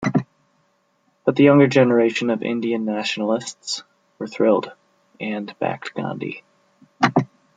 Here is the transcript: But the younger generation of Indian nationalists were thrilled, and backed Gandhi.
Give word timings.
But 1.25 1.35
the 1.35 1.43
younger 1.43 1.67
generation 1.67 2.31
of 2.31 2.41
Indian 2.41 2.85
nationalists 2.85 3.83
were 4.17 4.25
thrilled, 4.25 4.71
and 5.19 5.53
backed 5.59 5.93
Gandhi. 5.93 6.43